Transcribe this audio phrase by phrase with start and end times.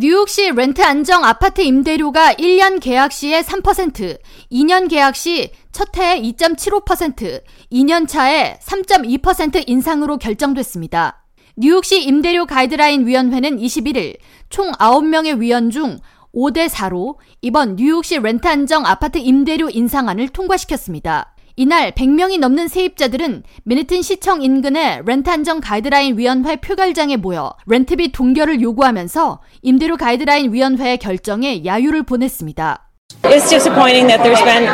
[0.00, 4.16] 뉴욕시 렌트 안정 아파트 임대료가 1년 계약 시에 3%,
[4.52, 11.24] 2년 계약 시 첫 해에 2.75%, 2년 차에 3.2% 인상으로 결정됐습니다.
[11.56, 14.18] 뉴욕시 임대료 가이드라인 위원회는 21일
[14.50, 15.98] 총 9명의 위원 중
[16.32, 21.34] 5대 4로 이번 뉴욕시 렌트 안정 아파트 임대료 인상안을 통과시켰습니다.
[21.60, 28.60] 이날 100명이 넘는 세입자들은 맨해튼 시청 인근의 렌트 안정 가이드라인 위원회 표결장에 모여 렌트비 동결을
[28.62, 32.84] 요구하면서 임대료 가이드라인 위원회의 결정에 야유를 보냈습니다.
[33.24, 34.70] It's disappointing that there's been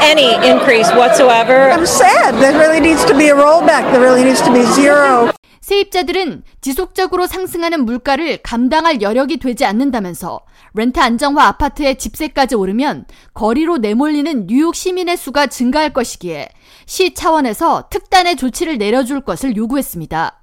[0.00, 1.72] any increase whatsoever.
[1.72, 2.38] I'm sad.
[2.38, 3.90] There really needs to be a rollback.
[3.90, 5.32] There really needs to be zero.
[5.64, 10.40] 세입자들은 지속적으로 상승하는 물가를 감당할 여력이 되지 않는다면서
[10.74, 16.50] 렌트 안정화 아파트의 집세까지 오르면 거리로 내몰리는 뉴욕 시민의 수가 증가할 것이기에
[16.84, 20.38] 시 차원에서 특단의 조치를 내려줄 것을 요구했습니다.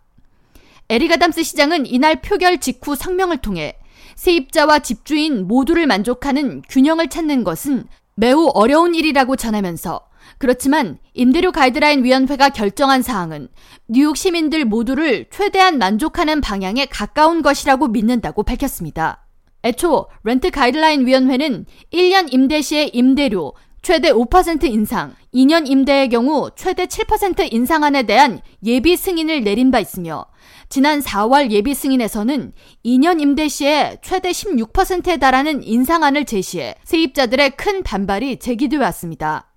[0.89, 3.75] 에리가담스 시장은 이날 표결 직후 성명을 통해
[4.16, 10.02] 세입자와 집주인 모두를 만족하는 균형을 찾는 것은 매우 어려운 일이라고 전하면서
[10.38, 13.47] 그렇지만 임대료 가이드라인 위원회가 결정한 사항은
[13.88, 19.27] 뉴욕 시민들 모두를 최대한 만족하는 방향에 가까운 것이라고 믿는다고 밝혔습니다.
[19.64, 26.86] 애초 렌트 가이드라인 위원회는 1년 임대 시의 임대료 최대 5% 인상, 2년 임대의 경우 최대
[26.86, 30.25] 7% 인상안에 대한 예비 승인을 내린 바 있으며
[30.69, 32.53] 지난 4월 예비 승인에서는
[32.86, 39.50] 2년 임대 시에 최대 16%에 달하는 인상안을 제시해 세입자들의 큰 반발이 제기되어 왔습니다.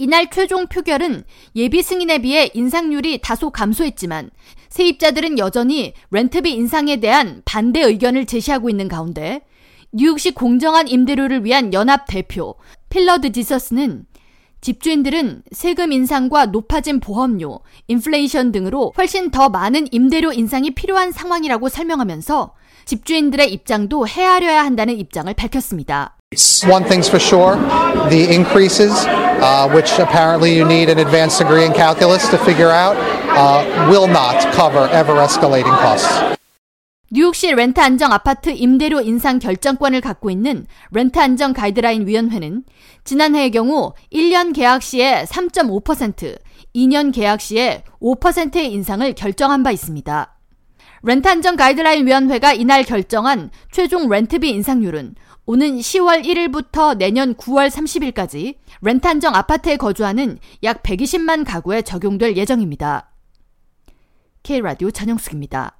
[0.00, 1.24] 이날 최종 표결은
[1.56, 4.30] 예비 승인에 비해 인상률이 다소 감소했지만
[4.70, 9.42] 세입자들은 여전히 렌트비 인상에 대한 반대 의견을 제시하고 있는 가운데
[9.92, 12.54] 뉴욕시 공정한 임대료를 위한 연합 대표
[12.88, 14.06] 필러드 지서스는
[14.62, 22.54] 집주인들은 세금 인상과 높아진 보험료, 인플레이션 등으로 훨씬 더 많은 임대료 인상이 필요한 상황이라고 설명하면서
[22.86, 26.16] 집주인들의 입장도 헤아려야 한다는 입장을 밝혔습니다.
[26.68, 27.56] One thing's for sure,
[28.08, 28.92] the increases,
[29.42, 32.94] uh, which apparently you need an advanced degree in calculus to figure out,
[33.34, 36.38] uh, will not cover ever escalating costs.
[37.10, 42.62] 뉴욕시 렌트 안정 아파트 임대료 인상 결정권을 갖고 있는 렌트 안정 가이드라인 위원회는
[43.02, 46.38] 지난해의 경우 1년 계약 시에 3.5%,
[46.76, 50.39] 2년 계약 시에 5%의 인상을 결정한 바 있습니다.
[51.02, 55.14] 렌트 안정 가이드라인 위원회가 이날 결정한 최종 렌트비 인상률은
[55.46, 63.10] 오는 10월 1일부터 내년 9월 30일까지 렌트 안정 아파트에 거주하는 약 120만 가구에 적용될 예정입니다.
[64.42, 65.79] K라디오 전영숙입니다.